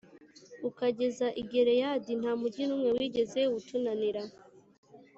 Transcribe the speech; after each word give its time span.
ukageza 0.69 1.27
i 1.41 1.43
gileyadi, 1.49 2.11
nta 2.21 2.31
mugi 2.39 2.63
n’umwe 2.65 2.89
wigeze 2.97 3.41
utunanira+ 3.57 4.23